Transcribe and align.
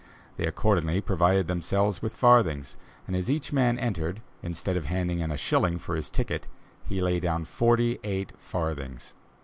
They 0.37 0.47
accordingly 0.47 0.99
provided 0.99 1.45
themselves 1.45 2.01
with 2.01 2.15
farthings, 2.15 2.75
and 3.05 3.15
as 3.15 3.29
each 3.29 3.53
man 3.53 3.77
entered, 3.77 4.19
instead 4.41 4.75
of 4.75 4.85
handing 4.85 5.19
in 5.19 5.29
a 5.29 5.37
shilling 5.37 5.77
for 5.77 5.95
his 5.95 6.09
ticket, 6.09 6.47
he 6.87 7.03
laid 7.03 7.21
down 7.21 7.45
forty 7.45 7.99
eight 8.03 8.31
farthings. 8.35 9.13